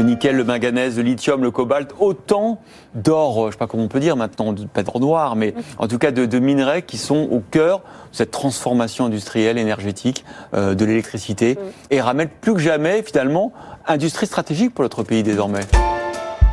[0.00, 2.62] Le nickel, le manganèse, le lithium, le cobalt, autant
[2.94, 5.98] d'or, je sais pas comment on peut dire maintenant, pas d'or noir, mais en tout
[5.98, 10.24] cas de, de, minerais qui sont au cœur de cette transformation industrielle, énergétique
[10.54, 11.58] euh, de l'électricité
[11.90, 13.52] et ramènent plus que jamais finalement
[13.86, 15.66] industrie stratégique pour notre pays désormais.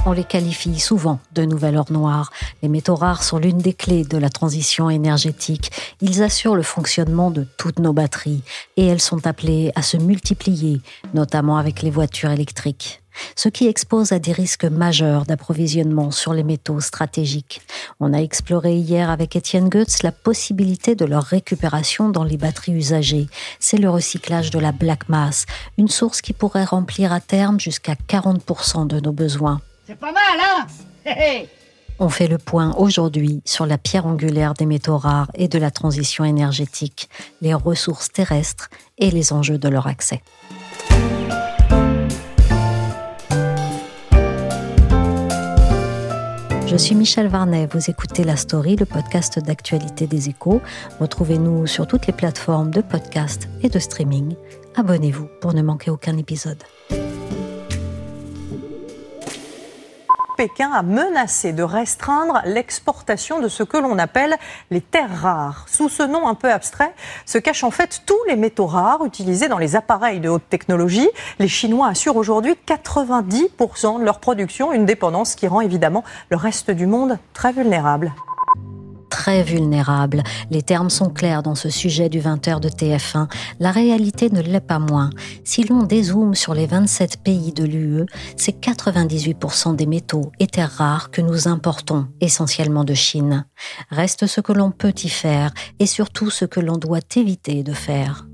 [0.05, 2.31] On les qualifie souvent de nouvel or noir.
[2.61, 5.71] Les métaux rares sont l'une des clés de la transition énergétique.
[6.01, 8.43] Ils assurent le fonctionnement de toutes nos batteries
[8.75, 10.81] et elles sont appelées à se multiplier,
[11.13, 13.01] notamment avec les voitures électriques
[13.35, 17.61] ce qui expose à des risques majeurs d'approvisionnement sur les métaux stratégiques.
[17.99, 22.73] On a exploré hier avec Étienne Goetz la possibilité de leur récupération dans les batteries
[22.73, 23.27] usagées.
[23.59, 25.45] C'est le recyclage de la black mass,
[25.77, 29.61] une source qui pourrait remplir à terme jusqu'à 40% de nos besoins.
[29.85, 30.67] C'est pas mal, hein?
[31.99, 35.71] On fait le point aujourd'hui sur la pierre angulaire des métaux rares et de la
[35.71, 37.09] transition énergétique,
[37.41, 40.21] les ressources terrestres et les enjeux de leur accès.
[46.67, 50.61] Je suis Michel Varnet, vous écoutez La Story, le podcast d'actualité des échos.
[50.99, 54.35] Retrouvez-nous sur toutes les plateformes de podcast et de streaming.
[54.75, 56.61] Abonnez-vous pour ne manquer aucun épisode.
[60.37, 64.35] Pékin a menacé de restreindre l'exportation de ce que l'on appelle
[64.69, 65.65] les terres rares.
[65.67, 66.93] Sous ce nom un peu abstrait
[67.25, 71.09] se cachent en fait tous les métaux rares utilisés dans les appareils de haute technologie.
[71.39, 76.69] Les Chinois assurent aujourd'hui 90% de leur production, une dépendance qui rend évidemment le reste
[76.69, 78.13] du monde très vulnérable
[79.17, 80.21] très vulnérables.
[80.51, 83.27] Les termes sont clairs dans ce sujet du 20h de TF1.
[83.59, 85.09] La réalité ne l'est pas moins.
[85.43, 90.71] Si l'on dézoome sur les 27 pays de l'UE, c'est 98% des métaux et terres
[90.71, 93.45] rares que nous importons, essentiellement de Chine.
[93.89, 97.73] Reste ce que l'on peut y faire et surtout ce que l'on doit éviter de
[97.73, 98.27] faire.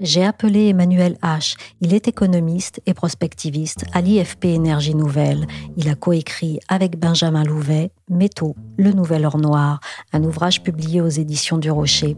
[0.00, 1.56] J'ai appelé Emmanuel H.
[1.80, 5.48] Il est économiste et prospectiviste à l'IFP Énergie Nouvelle.
[5.76, 9.80] Il a coécrit avec Benjamin Louvet Métaux, le nouvel or noir,
[10.12, 12.16] un ouvrage publié aux éditions du Rocher.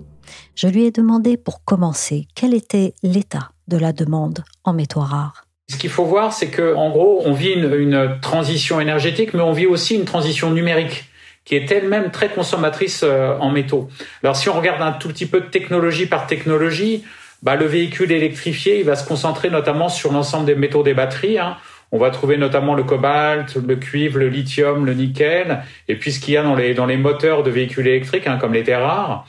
[0.55, 5.47] Je lui ai demandé pour commencer quel était l'état de la demande en métaux rares?
[5.71, 9.53] Ce qu'il faut voir, c'est que en gros, on vit une, transition énergétique, mais on
[9.53, 11.07] vit aussi une transition numérique
[11.47, 13.89] qui est elle-même très consommatrice euh, en métaux.
[14.23, 17.03] Alors si on regarde un tout petit peu technologie par technologie,
[17.43, 21.39] bah, le véhicule électrifié, il va se concentrer notamment sur l'ensemble des métaux des batteries.
[21.39, 21.57] Hein.
[21.93, 26.21] On va trouver notamment le cobalt, le cuivre, le lithium, le nickel, et puis ce
[26.21, 29.27] qu'il y a dans les, moteurs de véhicules électriques, hein, comme les terres rares.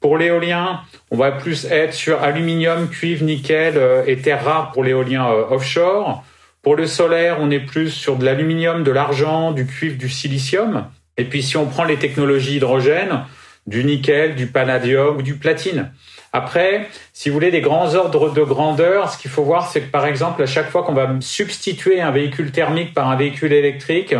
[0.00, 4.84] Pour l'éolien, on va plus être sur aluminium, cuivre, nickel euh, et terres rares pour
[4.84, 6.22] l'éolien euh, offshore.
[6.62, 10.86] Pour le solaire, on est plus sur de l'aluminium, de l'argent, du cuivre, du silicium.
[11.16, 13.24] Et puis si on prend les technologies hydrogène,
[13.66, 15.90] du nickel, du palladium ou du platine.
[16.36, 19.90] Après, si vous voulez des grands ordres de grandeur, ce qu'il faut voir, c'est que
[19.92, 24.16] par exemple, à chaque fois qu'on va substituer un véhicule thermique par un véhicule électrique,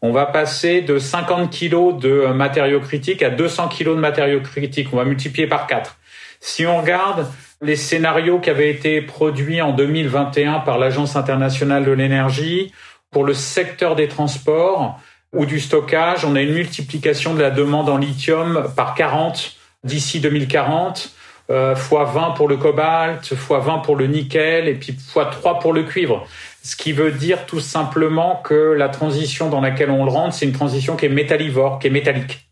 [0.00, 4.90] on va passer de 50 kg de matériaux critiques à 200 kg de matériaux critiques.
[4.92, 5.98] On va multiplier par 4.
[6.38, 7.26] Si on regarde
[7.60, 12.70] les scénarios qui avaient été produits en 2021 par l'Agence internationale de l'énergie
[13.10, 15.00] pour le secteur des transports
[15.32, 20.20] ou du stockage, on a une multiplication de la demande en lithium par 40 d'ici
[20.20, 21.15] 2040
[21.50, 25.60] euh, fois 20 pour le cobalt, fois 20 pour le nickel et puis fois 3
[25.60, 26.26] pour le cuivre.
[26.62, 30.46] Ce qui veut dire tout simplement que la transition dans laquelle on le rentre, c'est
[30.46, 32.48] une transition qui est métallivore, qui est métallique.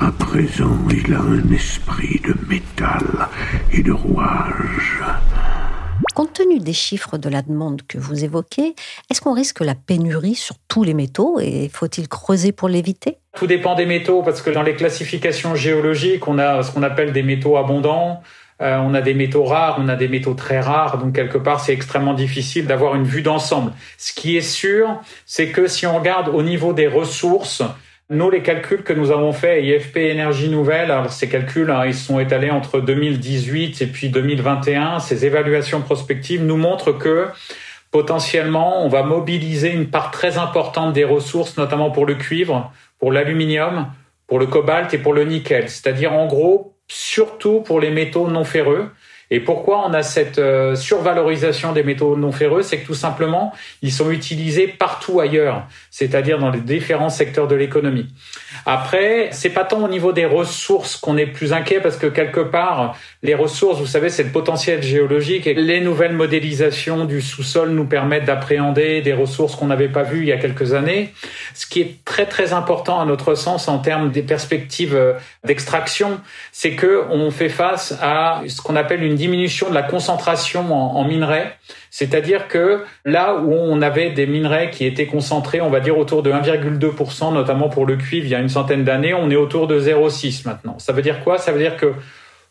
[0.00, 3.28] À présent, il a un esprit de métal
[3.72, 5.02] et de rouage.
[6.14, 8.74] Compte tenu des chiffres de la demande que vous évoquez,
[9.10, 13.18] est-ce qu'on risque la pénurie sur tous les métaux et faut-il creuser pour l'éviter?
[13.34, 17.12] Tout dépend des métaux parce que dans les classifications géologiques, on a ce qu'on appelle
[17.12, 18.22] des métaux abondants.
[18.62, 21.58] Euh, on a des métaux rares, on a des métaux très rares, donc quelque part
[21.58, 23.72] c'est extrêmement difficile d'avoir une vue d'ensemble.
[23.98, 27.64] Ce qui est sûr, c'est que si on regarde au niveau des ressources,
[28.10, 31.94] nous, les calculs que nous avons faits IFP Énergie Nouvelle, alors ces calculs, hein, ils
[31.94, 35.00] sont étalés entre 2018 et puis 2021.
[35.00, 37.28] Ces évaluations prospectives nous montrent que
[37.94, 43.12] potentiellement, on va mobiliser une part très importante des ressources, notamment pour le cuivre, pour
[43.12, 43.86] l'aluminium,
[44.26, 45.68] pour le cobalt et pour le nickel.
[45.68, 48.90] C'est-à-dire, en gros, surtout pour les métaux non ferreux.
[49.30, 52.62] Et pourquoi on a cette euh, survalorisation des métaux non ferreux?
[52.62, 57.54] C'est que tout simplement, ils sont utilisés partout ailleurs, c'est-à-dire dans les différents secteurs de
[57.54, 58.08] l'économie.
[58.66, 62.40] Après, c'est pas tant au niveau des ressources qu'on est plus inquiet parce que quelque
[62.40, 67.70] part, les ressources, vous savez, c'est le potentiel géologique et les nouvelles modélisations du sous-sol
[67.70, 71.12] nous permettent d'appréhender des ressources qu'on n'avait pas vues il y a quelques années.
[71.54, 76.20] Ce qui est très très important à notre sens en termes des perspectives euh, d'extraction,
[76.52, 80.96] c'est que on fait face à ce qu'on appelle une diminution de la concentration en,
[80.96, 81.56] en minerais.
[81.90, 86.22] C'est-à-dire que là où on avait des minerais qui étaient concentrés, on va dire autour
[86.22, 89.66] de 1,2%, notamment pour le cuivre il y a une centaine d'années, on est autour
[89.66, 90.78] de 0,6 maintenant.
[90.78, 91.38] Ça veut dire quoi?
[91.38, 91.94] Ça veut dire que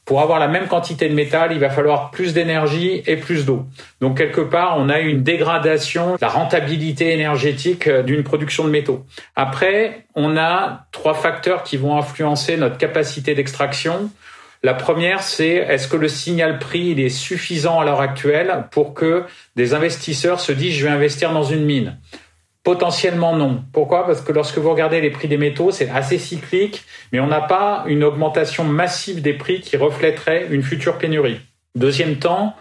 [0.06, 3.66] pour avoir la même quantité de métal, il va falloir plus d'énergie et plus d'eau.
[4.02, 8.70] Donc quelque part, on a une dégradation de la rentabilité énergétique euh, d'une production de
[8.70, 9.06] métaux.
[9.36, 14.10] Après, on a trois facteurs qui vont influencer notre capacité d'extraction.
[14.66, 19.26] La première, c'est est-ce que le signal prix est suffisant à l'heure actuelle pour que
[19.58, 21.98] des investisseurs se disent je vais investir dans une mine?
[22.64, 23.62] Potentiellement non.
[23.74, 24.06] Pourquoi?
[24.06, 27.42] Parce que lorsque vous regardez les prix des métaux, c'est assez cyclique, mais on n'a
[27.42, 31.42] pas une augmentation massive des prix qui reflèterait une future pénurie.
[31.76, 32.56] Deuxième temps,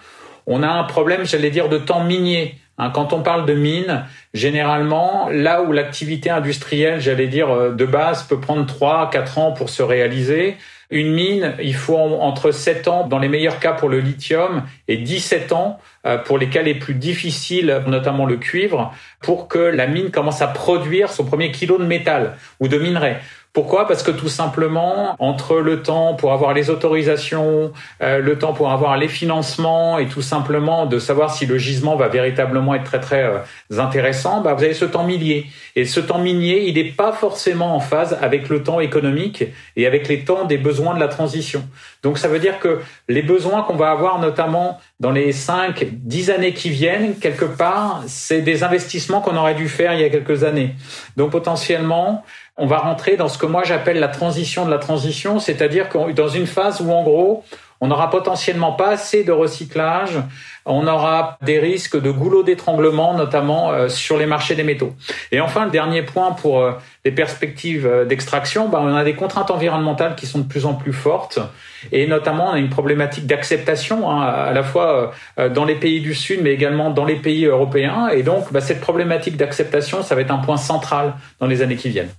[0.48, 2.56] on a un problème, j'allais dire, de temps minier.
[2.78, 7.84] Hein, quand on parle de mine, généralement, là où l'activité industrielle, j'allais dire, euh, de
[7.84, 10.56] base peut prendre 3 4 ans pour se réaliser,
[10.92, 14.98] une mine, il faut entre 7 ans, dans les meilleurs cas pour le lithium, et
[14.98, 19.86] 17 ans euh, pour les cas les plus difficiles, notamment le cuivre, pour que la
[19.86, 23.16] mine commence à produire son premier kilo de métal ou de minerai.
[23.52, 23.86] Pourquoi?
[23.86, 27.70] Parce que tout simplement, entre le temps pour avoir les autorisations,
[28.00, 31.94] euh, le temps pour avoir les financements et tout simplement de savoir si le gisement
[31.94, 33.40] va véritablement être très très euh,
[33.78, 35.48] intéressant, bah, vous avez ce temps millier.
[35.76, 39.44] Et ce temps minier, il n'est pas forcément en phase avec le temps économique
[39.76, 41.62] et avec les temps des besoins de la transition.
[42.02, 46.30] Donc ça veut dire que les besoins qu'on va avoir notamment dans les 5, 10
[46.30, 50.08] années qui viennent, quelque part, c'est des investissements qu'on aurait dû faire il y a
[50.08, 50.74] quelques années.
[51.16, 52.24] Donc potentiellement,
[52.56, 56.12] on va rentrer dans ce que moi j'appelle la transition de la transition, c'est-à-dire que
[56.12, 57.44] dans une phase où en gros,
[57.82, 60.20] on n'aura potentiellement pas assez de recyclage,
[60.64, 64.92] on aura des risques de goulot d'étranglement, notamment euh, sur les marchés des métaux.
[65.32, 66.72] Et enfin, le dernier point pour euh,
[67.04, 70.74] les perspectives euh, d'extraction, ben, on a des contraintes environnementales qui sont de plus en
[70.74, 71.40] plus fortes,
[71.90, 75.10] et notamment on a une problématique d'acceptation, hein, à la fois
[75.52, 78.08] dans les pays du Sud, mais également dans les pays européens.
[78.10, 81.74] Et donc, ben, cette problématique d'acceptation, ça va être un point central dans les années
[81.74, 82.10] qui viennent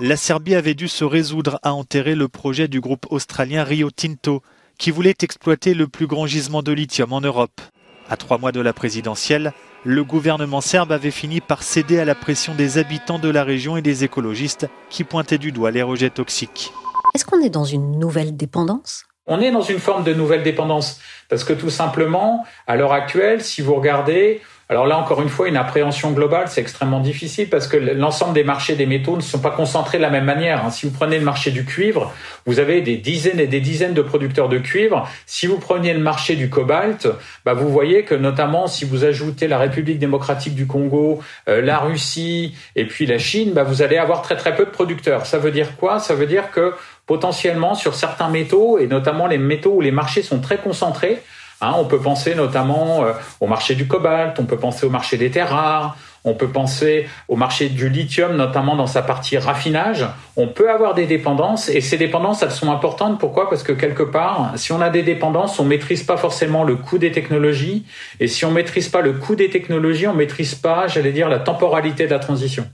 [0.00, 4.42] la Serbie avait dû se résoudre à enterrer le projet du groupe australien Rio Tinto,
[4.78, 7.60] qui voulait exploiter le plus grand gisement de lithium en Europe.
[8.08, 9.52] À trois mois de la présidentielle,
[9.84, 13.76] le gouvernement serbe avait fini par céder à la pression des habitants de la région
[13.76, 16.72] et des écologistes qui pointaient du doigt les rejets toxiques.
[17.14, 19.04] Est-ce qu'on est dans une nouvelle dépendance?
[19.26, 21.00] On est dans une forme de nouvelle dépendance.
[21.28, 25.48] Parce que tout simplement, à l'heure actuelle, si vous regardez, alors là, encore une fois,
[25.48, 29.38] une appréhension globale, c'est extrêmement difficile parce que l'ensemble des marchés des métaux ne sont
[29.38, 30.62] pas concentrés de la même manière.
[30.62, 30.70] Hein.
[30.70, 32.12] Si vous prenez le marché du cuivre,
[32.44, 35.08] vous avez des dizaines et des dizaines de producteurs de cuivre.
[35.24, 37.08] Si vous preniez le marché du cobalt,
[37.46, 41.78] bah vous voyez que notamment si vous ajoutez la République démocratique du Congo, euh, la
[41.78, 45.24] Russie et puis la Chine, bah vous allez avoir très très peu de producteurs.
[45.24, 45.98] Ça veut dire quoi?
[45.98, 46.74] Ça veut dire que
[47.06, 51.22] potentiellement sur certains métaux et notamment les métaux où les marchés sont très concentrés,
[51.60, 55.16] Hein, on peut penser notamment euh, au marché du cobalt, on peut penser au marché
[55.16, 60.06] des terres rares, on peut penser au marché du lithium, notamment dans sa partie raffinage.
[60.36, 63.18] On peut avoir des dépendances et ces dépendances, elles sont importantes.
[63.18, 63.48] Pourquoi?
[63.50, 66.98] Parce que quelque part, si on a des dépendances, on maîtrise pas forcément le coût
[66.98, 67.84] des technologies.
[68.20, 71.38] Et si on maîtrise pas le coût des technologies, on maîtrise pas, j'allais dire, la
[71.40, 72.66] temporalité de la transition.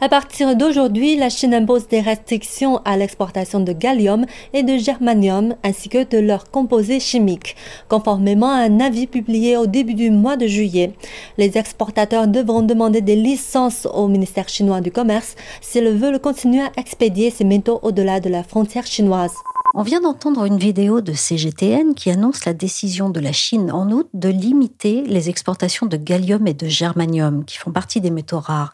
[0.00, 5.56] À partir d'aujourd'hui, la Chine impose des restrictions à l'exportation de gallium et de germanium
[5.64, 7.56] ainsi que de leurs composés chimiques,
[7.88, 10.92] conformément à un avis publié au début du mois de juillet.
[11.36, 16.70] Les exportateurs devront demander des licences au ministère chinois du commerce s'ils veulent continuer à
[16.76, 19.34] expédier ces métaux au-delà de la frontière chinoise.
[19.74, 23.90] On vient d'entendre une vidéo de CGTN qui annonce la décision de la Chine en
[23.90, 28.40] août de limiter les exportations de gallium et de germanium, qui font partie des métaux
[28.40, 28.72] rares.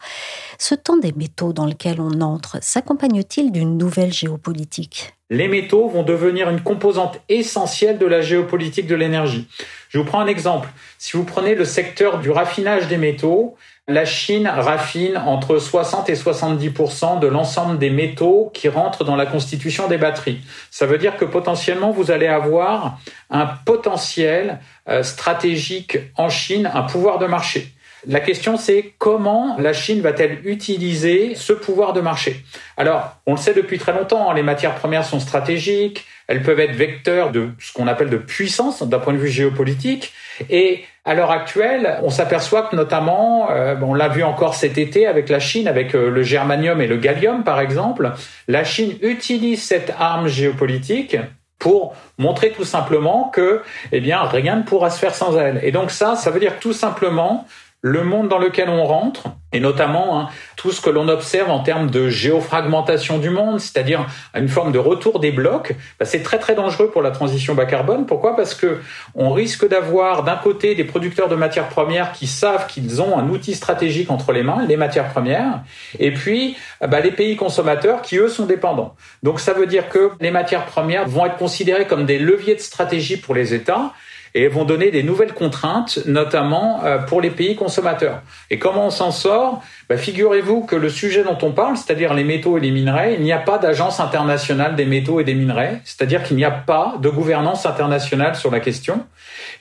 [0.57, 5.13] Ce temps des métaux dans lequel on entre s'accompagne-t-il d'une nouvelle géopolitique?
[5.29, 9.47] Les métaux vont devenir une composante essentielle de la géopolitique de l'énergie.
[9.89, 10.69] Je vous prends un exemple.
[10.97, 13.55] Si vous prenez le secteur du raffinage des métaux,
[13.87, 19.27] la Chine raffine entre 60 et 70% de l'ensemble des métaux qui rentrent dans la
[19.27, 20.41] constitution des batteries.
[20.71, 22.97] Ça veut dire que potentiellement vous allez avoir
[23.29, 27.74] un potentiel euh, stratégique en Chine, un pouvoir de marché.
[28.07, 32.43] La question, c'est comment la Chine va-t-elle utiliser ce pouvoir de marché?
[32.77, 36.75] Alors, on le sait depuis très longtemps, les matières premières sont stratégiques, elles peuvent être
[36.75, 40.13] vecteurs de ce qu'on appelle de puissance d'un point de vue géopolitique.
[40.49, 45.07] Et à l'heure actuelle, on s'aperçoit que notamment, euh, on l'a vu encore cet été
[45.07, 48.11] avec la Chine, avec euh, le germanium et le gallium par exemple,
[48.47, 51.17] la Chine utilise cette arme géopolitique
[51.57, 55.59] pour montrer tout simplement que, eh bien, rien ne pourra se faire sans elle.
[55.63, 57.47] Et donc ça, ça veut dire tout simplement
[57.81, 61.59] le monde dans lequel on rentre, et notamment hein, tout ce que l'on observe en
[61.59, 66.39] termes de géofragmentation du monde, c'est-à-dire une forme de retour des blocs, bah, c'est très
[66.39, 68.07] très dangereux pour la transition bas carbone.
[68.07, 68.35] Pourquoi?
[68.35, 68.79] Parce que
[69.13, 73.29] on risque d'avoir d'un côté des producteurs de matières premières qui savent qu'ils ont un
[73.29, 75.61] outil stratégique entre les mains, les matières premières,
[75.99, 78.95] et puis bah, les pays consommateurs qui eux sont dépendants.
[79.21, 82.61] Donc ça veut dire que les matières premières vont être considérées comme des leviers de
[82.61, 83.93] stratégie pour les États
[84.35, 88.21] et vont donner des nouvelles contraintes, notamment euh, pour les pays consommateurs.
[88.49, 89.63] Et comment on s'en sort?
[89.89, 93.23] Bah, Figurez-vous que le sujet dont on parle, c'est-à-dire les métaux et les minerais, il
[93.23, 96.95] n'y a pas d'agence internationale des métaux et des minerais, c'est-à-dire qu'il n'y a pas
[96.99, 99.05] de gouvernance internationale sur la question.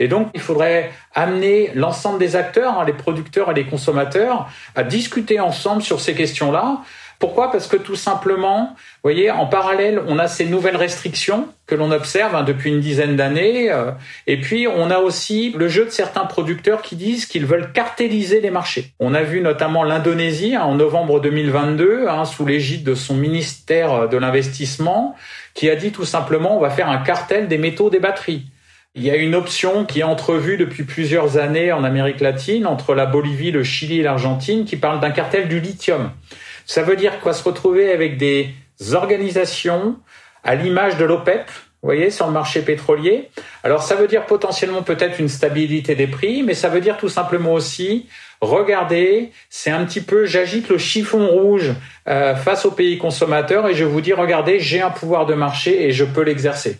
[0.00, 4.82] Et donc, il faudrait amener l'ensemble des acteurs, hein, les producteurs et les consommateurs, à
[4.82, 6.80] discuter ensemble sur ces questions-là
[7.18, 7.50] pourquoi?
[7.50, 11.90] Parce que tout simplement, vous voyez, en parallèle, on a ces nouvelles restrictions que l'on
[11.90, 13.90] observe hein, depuis une dizaine d'années, euh,
[14.26, 18.40] et puis on a aussi le jeu de certains producteurs qui disent qu'ils veulent cartéliser
[18.40, 18.92] les marchés.
[19.00, 24.08] On a vu notamment l'Indonésie hein, en novembre 2022, hein, sous l'égide de son ministère
[24.08, 25.16] de l'investissement,
[25.54, 28.46] qui a dit tout simplement on va faire un cartel des métaux des batteries.
[28.96, 32.94] Il y a une option qui est entrevue depuis plusieurs années en Amérique latine entre
[32.94, 36.12] la Bolivie, le Chili et l'Argentine qui parle d'un cartel du lithium.
[36.66, 38.54] Ça veut dire qu'on va se retrouver avec des
[38.92, 39.96] organisations
[40.42, 41.46] à l'image de l'OPEP,
[41.82, 43.28] vous voyez, sur le marché pétrolier.
[43.62, 47.08] Alors ça veut dire potentiellement peut-être une stabilité des prix, mais ça veut dire tout
[47.08, 48.06] simplement aussi,
[48.40, 51.72] regardez, c'est un petit peu, j'agite le chiffon rouge
[52.08, 55.84] euh, face aux pays consommateurs et je vous dis, regardez, j'ai un pouvoir de marché
[55.84, 56.78] et je peux l'exercer.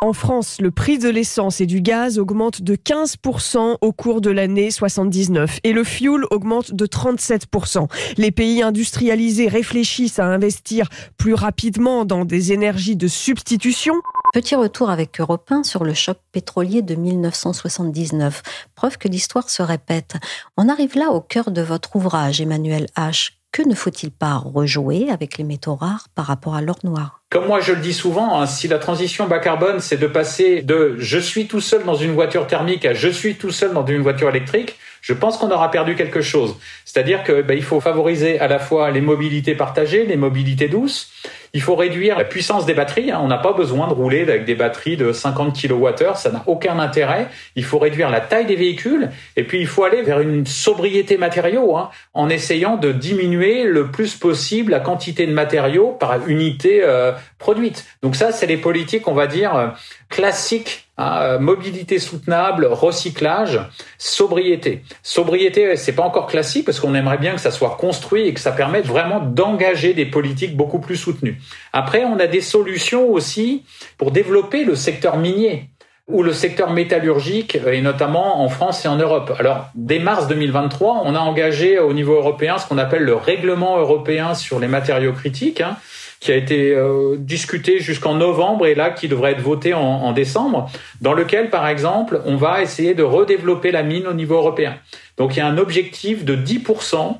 [0.00, 4.30] En France, le prix de l'essence et du gaz augmente de 15% au cours de
[4.30, 7.88] l'année 79 et le fuel augmente de 37%.
[8.16, 13.94] Les pays industrialisés réfléchissent à investir plus rapidement dans des énergies de substitution.
[14.32, 18.42] Petit retour avec Europe sur le choc pétrolier de 1979.
[18.76, 20.14] Preuve que l'histoire se répète.
[20.56, 23.32] On arrive là au cœur de votre ouvrage, Emmanuel H.
[23.50, 27.17] Que ne faut-il pas rejouer avec les métaux rares par rapport à l'or noir?
[27.30, 30.62] Comme moi je le dis souvent, hein, si la transition bas carbone, c'est de passer
[30.62, 33.84] de je suis tout seul dans une voiture thermique à je suis tout seul dans
[33.84, 36.56] une voiture électrique, je pense qu'on aura perdu quelque chose.
[36.84, 41.10] C'est-à-dire qu'il ben, faut favoriser à la fois les mobilités partagées, les mobilités douces,
[41.54, 43.10] il faut réduire la puissance des batteries.
[43.10, 43.20] Hein.
[43.22, 46.14] On n'a pas besoin de rouler avec des batteries de 50 kWh.
[46.14, 47.28] Ça n'a aucun intérêt.
[47.56, 49.10] Il faut réduire la taille des véhicules.
[49.36, 53.90] Et puis, il faut aller vers une sobriété matériaux, hein, en essayant de diminuer le
[53.90, 57.86] plus possible la quantité de matériaux par unité euh, produite.
[58.02, 59.68] Donc ça, c'est les politiques, on va dire, euh,
[60.08, 63.60] classiques Hein, euh, mobilité soutenable, recyclage,
[63.98, 64.82] sobriété.
[65.04, 68.40] Sobriété, c'est pas encore classique parce qu'on aimerait bien que ça soit construit et que
[68.40, 71.40] ça permette vraiment d'engager des politiques beaucoup plus soutenues.
[71.72, 73.62] Après, on a des solutions aussi
[73.96, 75.70] pour développer le secteur minier
[76.08, 79.32] ou le secteur métallurgique, euh, et notamment en France et en Europe.
[79.38, 83.78] Alors, dès mars 2023, on a engagé au niveau européen ce qu'on appelle le règlement
[83.78, 85.60] européen sur les matériaux critiques.
[85.60, 85.76] Hein,
[86.20, 90.12] qui a été euh, discuté jusqu'en novembre et là qui devrait être voté en, en,
[90.12, 90.70] décembre,
[91.00, 94.76] dans lequel, par exemple, on va essayer de redévelopper la mine au niveau européen.
[95.16, 97.16] Donc il y a un objectif de 10%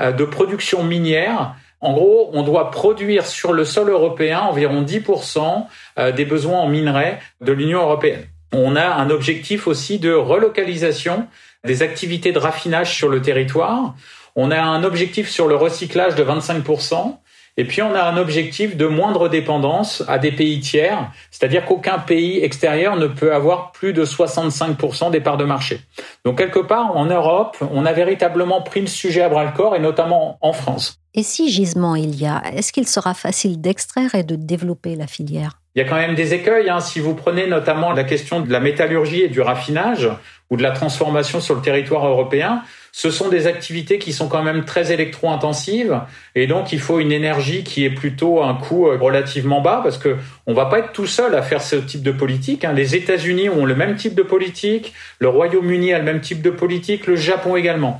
[0.00, 1.54] euh, de production minière.
[1.80, 5.66] En gros, on doit produire sur le sol européen environ 10%
[5.98, 8.24] euh, des besoins en minerais de l'Union européenne.
[8.52, 11.26] On a un objectif aussi de relocalisation
[11.64, 13.94] des activités de raffinage sur le territoire.
[14.36, 17.16] On a un objectif sur le recyclage de 25%.
[17.56, 21.98] Et puis on a un objectif de moindre dépendance à des pays tiers, c'est-à-dire qu'aucun
[21.98, 25.80] pays extérieur ne peut avoir plus de 65% des parts de marché.
[26.24, 29.76] Donc quelque part en Europe, on a véritablement pris le sujet à bras le corps
[29.76, 30.98] et notamment en France.
[31.14, 35.06] Et si gisement il y a, est-ce qu'il sera facile d'extraire et de développer la
[35.06, 35.58] filière?
[35.74, 36.70] Il y a quand même des écueils.
[36.70, 36.80] Hein.
[36.80, 40.08] Si vous prenez notamment la question de la métallurgie et du raffinage
[40.50, 42.62] ou de la transformation sur le territoire européen,
[42.94, 45.98] ce sont des activités qui sont quand même très électro-intensives
[46.34, 49.96] et donc il faut une énergie qui est plutôt un coût euh, relativement bas parce
[49.96, 52.66] que on va pas être tout seul à faire ce type de politique.
[52.66, 52.74] Hein.
[52.74, 56.50] Les États-Unis ont le même type de politique, le Royaume-Uni a le même type de
[56.50, 57.98] politique, le Japon également.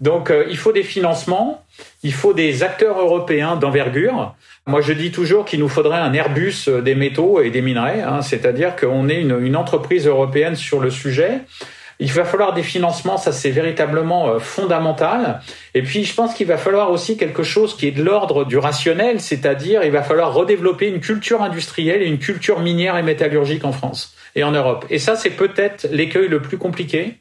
[0.00, 1.64] Donc euh, il faut des financements,
[2.04, 4.36] il faut des acteurs européens d'envergure.
[4.66, 8.20] Moi, je dis toujours qu'il nous faudrait un Airbus des métaux et des minerais, hein,
[8.20, 11.40] c'est-à-dire qu'on est une, une, entreprise européenne sur le sujet
[12.00, 15.40] il va falloir des financements, ça c'est véritablement euh, fondamental.
[15.74, 18.56] Et puis je pense qu'il va falloir aussi quelque chose qui est de l'ordre du
[18.56, 23.64] rationnel, c'est-à-dire il va falloir redévelopper une culture industrielle et une culture minière et métallurgique
[23.64, 24.86] en France et en Europe.
[24.90, 27.18] Et ça c'est peut-être l'écueil le plus compliqué,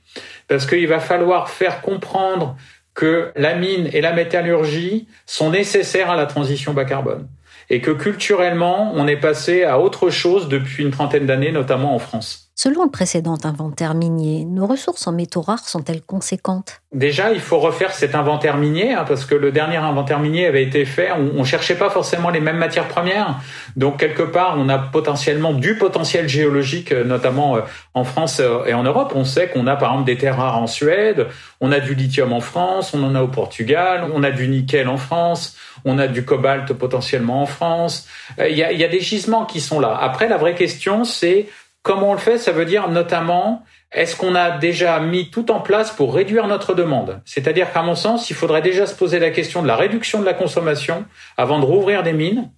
[0.48, 2.56] parce qu'il va falloir faire comprendre
[2.94, 7.28] que la mine et la métallurgie sont nécessaires à la transition bas carbone
[7.70, 12.00] et que culturellement, on est passé à autre chose depuis une trentaine d'années, notamment en
[12.00, 12.47] France.
[12.60, 16.82] Selon le précédent inventaire minier, nos ressources en métaux rares sont-elles conséquentes?
[16.92, 20.64] Déjà, il faut refaire cet inventaire minier, hein, parce que le dernier inventaire minier avait
[20.64, 23.36] été fait, on, ne cherchait pas forcément les mêmes matières premières.
[23.76, 27.62] Donc, quelque part, on a potentiellement du potentiel géologique, euh, notamment euh,
[27.94, 29.14] en France euh, et en Europe.
[29.14, 31.28] On sait qu'on a, par exemple, des terres rares en Suède,
[31.62, 34.88] on a du lithium en France, on en a au Portugal, on a du nickel
[34.88, 38.08] en France, on a du cobalt potentiellement en France.
[38.40, 39.96] Il y a, il y a des gisements qui sont là.
[40.02, 41.46] Après, la vraie question, c'est
[41.88, 43.64] Comment on le fait Ça veut dire notamment,
[43.94, 47.22] est-ce qu'on a déjà mis tout en place pour réduire notre demande?
[47.24, 50.26] C'est-à-dire qu'à mon sens, il faudrait déjà se poser la question de la réduction de
[50.26, 51.06] la consommation
[51.38, 52.52] avant de rouvrir des mines.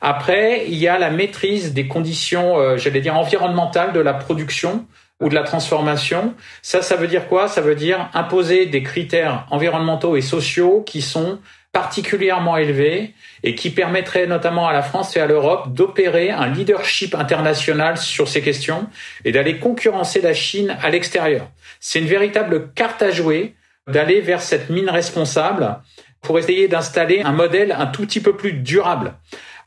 [0.00, 4.86] Après, il y a la maîtrise des conditions, euh, j'allais dire, environnementales de la production
[5.20, 6.32] ou de la transformation.
[6.62, 7.48] Ça, ça veut dire quoi?
[7.48, 11.38] Ça veut dire imposer des critères environnementaux et sociaux qui sont
[11.72, 17.14] particulièrement élevés et qui permettrait notamment à la France et à l'Europe d'opérer un leadership
[17.14, 18.88] international sur ces questions
[19.24, 21.48] et d'aller concurrencer la Chine à l'extérieur.
[21.78, 23.54] C'est une véritable carte à jouer
[23.86, 25.78] d'aller vers cette mine responsable
[26.22, 29.14] pour essayer d'installer un modèle un tout petit peu plus durable.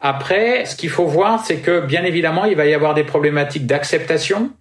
[0.02, 3.66] Après, ce qu'il faut voir, c'est que bien évidemment, il va y avoir des problématiques
[3.66, 4.52] d'acceptation.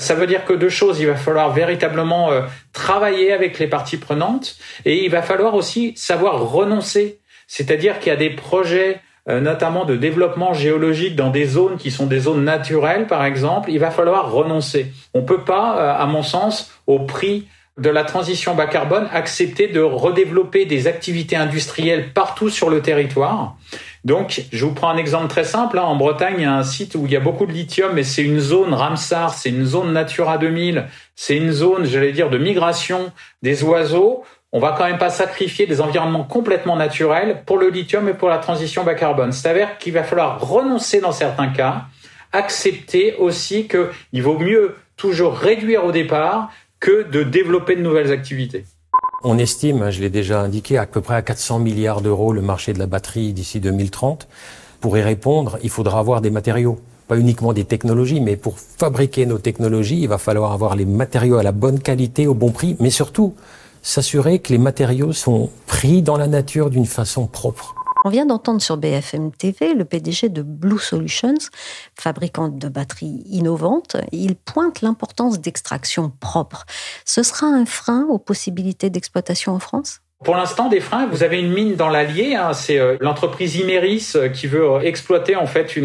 [0.00, 2.42] Ça veut dire que deux choses, il va falloir véritablement euh,
[2.72, 8.12] travailler avec les parties prenantes et il va falloir aussi savoir renoncer c'est-à-dire qu'il y
[8.12, 12.44] a des projets euh, notamment de développement géologique dans des zones qui sont des zones
[12.44, 14.92] naturelles, par exemple, il va falloir renoncer.
[15.14, 19.08] On ne peut pas, euh, à mon sens, au prix de la transition bas carbone,
[19.12, 23.56] accepter de redévelopper des activités industrielles partout sur le territoire.
[24.04, 25.78] Donc, je vous prends un exemple très simple.
[25.78, 25.82] Hein.
[25.82, 28.02] En Bretagne, il y a un site où il y a beaucoup de lithium, mais
[28.02, 32.38] c'est une zone Ramsar, c'est une zone Natura 2000, c'est une zone, j'allais dire, de
[32.38, 37.68] migration des oiseaux on va quand même pas sacrifier des environnements complètement naturels pour le
[37.68, 39.32] lithium et pour la transition bas carbone.
[39.32, 41.84] C'est-à-dire qu'il va falloir renoncer dans certains cas,
[42.32, 48.64] accepter aussi qu'il vaut mieux toujours réduire au départ que de développer de nouvelles activités.
[49.22, 52.72] On estime, je l'ai déjà indiqué, à peu près à 400 milliards d'euros le marché
[52.72, 54.26] de la batterie d'ici 2030.
[54.80, 59.26] Pour y répondre, il faudra avoir des matériaux pas uniquement des technologies, mais pour fabriquer
[59.26, 62.76] nos technologies, il va falloir avoir les matériaux à la bonne qualité, au bon prix,
[62.78, 63.34] mais surtout
[63.82, 67.74] s'assurer que les matériaux sont pris dans la nature d'une façon propre.
[68.02, 71.34] On vient d'entendre sur BFM TV le PDG de Blue Solutions,
[71.94, 73.96] fabricante de batteries innovantes.
[74.10, 76.64] Il pointe l'importance d'extraction propre.
[77.04, 80.00] Ce sera un frein aux possibilités d'exploitation en France?
[80.24, 81.06] Pour l'instant, des freins.
[81.06, 82.34] Vous avez une mine dans l'Allier.
[82.34, 85.78] Hein, c'est euh, l'entreprise Imeris euh, qui veut euh, exploiter en fait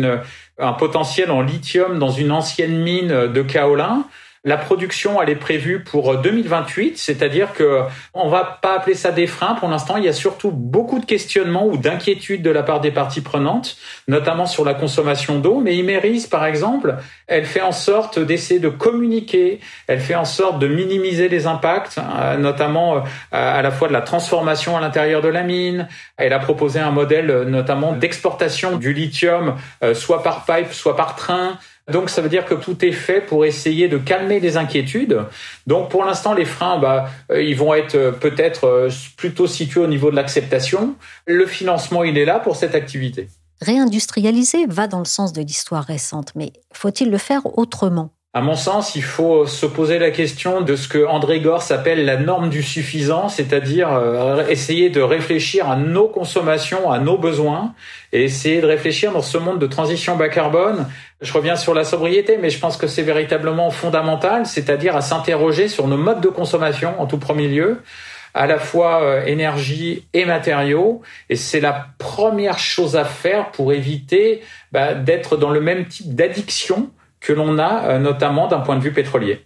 [0.60, 4.06] un potentiel en lithium dans une ancienne mine de kaolin.
[4.48, 7.82] La production, elle est prévue pour 2028, c'est-à-dire que
[8.14, 9.56] on va pas appeler ça des freins.
[9.56, 12.92] Pour l'instant, il y a surtout beaucoup de questionnements ou d'inquiétudes de la part des
[12.92, 13.76] parties prenantes,
[14.08, 15.62] notamment sur la consommation d'eau.
[15.62, 20.60] Mais Imeris, par exemple, elle fait en sorte d'essayer de communiquer, elle fait en sorte
[20.60, 23.00] de minimiser les impacts, euh, notamment euh,
[23.32, 25.88] à la fois de la transformation à l'intérieur de la mine.
[26.18, 29.56] Elle a proposé un modèle euh, notamment d'exportation du lithium,
[29.94, 31.58] soit par pipe, soit par train.
[31.92, 35.20] Donc ça veut dire que tout est fait pour essayer de calmer les inquiétudes.
[35.68, 39.82] Donc pour l'instant, les freins, bah, euh, ils vont être euh, peut-être euh, plutôt situés
[39.82, 40.96] au niveau de l'acceptation.
[41.28, 43.28] Le financement, il est là pour cette activité.
[43.62, 48.10] Réindustrialiser va dans le sens de l'histoire récente, mais faut-il le faire autrement?
[48.34, 52.04] À mon sens, il faut se poser la question de ce que André Gors appelle
[52.04, 53.88] la norme du suffisant, c'est-à-dire
[54.50, 57.74] essayer de réfléchir à nos consommations, à nos besoins,
[58.12, 60.86] et essayer de réfléchir dans ce monde de transition bas carbone.
[61.26, 65.68] Je reviens sur la sobriété, mais je pense que c'est véritablement fondamental, c'est-à-dire à, s'interroger
[65.68, 67.82] sur nos modes de consommation en tout premier lieu
[68.36, 71.02] à la fois euh, énergie et matériaux.
[71.32, 76.14] Et c'est la première chose à faire pour éviter bah, d'être dans le même type
[76.14, 79.40] d'addiction que l'on a euh, notamment d'un point de vue pétrolier.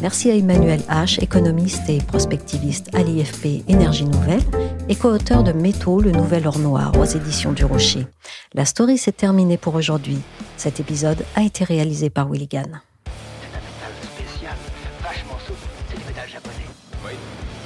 [0.00, 4.40] Merci à Emmanuel H., économiste et prospectiviste à l'IFP Énergie Nouvelle
[4.88, 8.06] et co-auteur de Métaux, le nouvel or noir aux éditions du Rocher.
[8.54, 10.18] La story s'est terminée pour aujourd'hui.
[10.56, 12.62] Cet épisode a été réalisé par Willigan.
[12.64, 14.54] C'est un métal spécial,
[15.02, 15.58] vachement souple.
[15.90, 16.66] C'est du métal japonais.
[17.04, 17.12] Oui,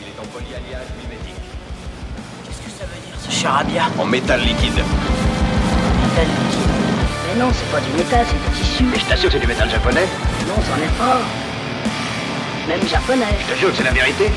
[0.00, 1.42] il est en polyalliage mimétique.
[2.46, 4.82] Qu'est-ce que ça veut dire ce charabia En métal liquide.
[6.16, 8.84] Mais non, c'est pas du métal, c'est du tissu.
[8.84, 10.06] Mais je t'assure que c'est du métal japonais.
[10.48, 11.20] Non, c'en est pas.
[12.68, 13.36] Même japonais.
[13.46, 14.30] Je te jure que c'est la vérité.